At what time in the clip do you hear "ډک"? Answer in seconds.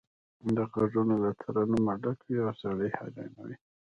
2.01-2.19